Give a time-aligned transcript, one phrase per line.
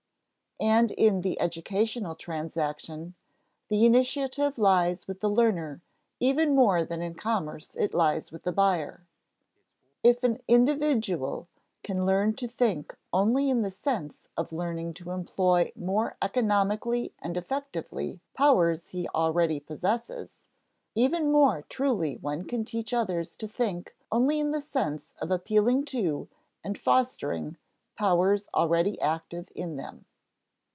[0.63, 3.15] And in the educational transaction,
[3.69, 5.81] the initiative lies with the learner
[6.19, 9.07] even more than in commerce it lies with the buyer.
[10.03, 11.47] If an individual
[11.81, 17.35] can learn to think only in the sense of learning to employ more economically and
[17.37, 20.43] effectively powers he already possesses,
[20.93, 25.85] even more truly one can teach others to think only in the sense of appealing
[25.85, 26.27] to
[26.63, 27.57] and fostering
[27.97, 30.05] powers already active in them.